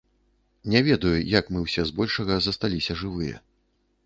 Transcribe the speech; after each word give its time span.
Не 0.75 0.79
ведаю, 0.87 1.11
як 1.39 1.51
мы 1.57 1.61
ўсе 1.67 1.85
збольшага 1.91 2.33
засталіся 2.47 2.97
жывыя. 3.05 3.35